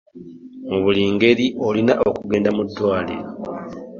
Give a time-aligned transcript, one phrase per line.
[0.69, 3.29] Mu buli ngeri olina okugenda mu ddwaaliro.